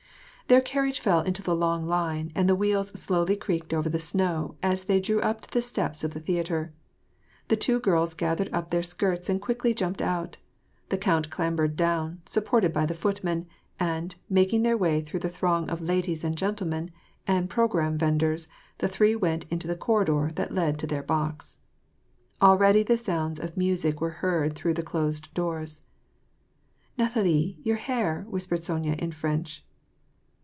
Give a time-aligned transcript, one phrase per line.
[0.47, 4.57] Their carriage fell into the long line, and the wheels slowly creaked over the snow
[4.61, 6.73] as they drew up to the steps of the theatre.
[7.47, 10.35] The two girls gathered up their skirts and quickly jumped out;
[10.89, 13.47] the count clambered down, supported by the foot men,
[13.79, 16.91] and, making their way through the throng of ladies and gentlemen
[17.25, 18.49] and programme venders,
[18.79, 21.59] the three went into the cor ridor that led to their box.
[22.41, 25.83] Already the sounds of music were heard through the closed doors.
[26.97, 29.63] "Nathalie, your hair," whispered Sonya in French.